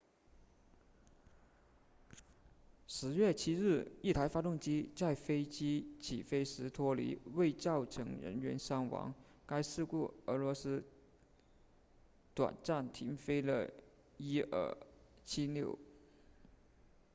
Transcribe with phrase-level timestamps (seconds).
[2.87, 3.53] 10月7
[3.85, 9.13] 日一台发动机在飞机起飞时脱离未造成人员伤亡
[9.45, 10.83] 该事故后俄罗斯
[12.33, 13.69] 短暂停飞了
[14.17, 14.75] 伊尔
[15.27, 15.77] 76